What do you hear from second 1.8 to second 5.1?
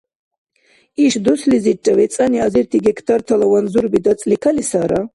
вецӀани азирти гектартала ванзурби дацӀли калесара?